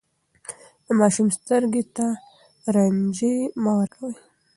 د 0.85 0.87
ماشوم 0.99 1.27
سترګو 1.37 1.81
ته 1.95 2.07
رنجې 2.75 3.33
مه 3.63 3.71
ورکوئ. 3.79 4.13